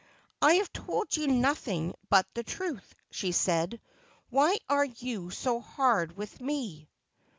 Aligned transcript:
'I 0.41 0.55
have 0.55 0.73
told 0.73 1.15
you 1.15 1.27
nothing 1.27 1.93
but 2.09 2.25
the 2.33 2.41
truth,' 2.41 2.95
she 3.11 3.31
said.' 3.31 3.79
Why 4.31 4.57
are 4.67 4.85
you 4.85 5.29
so 5.29 5.59
hard 5.59 6.17
with 6.17 6.41
me 6.41 6.89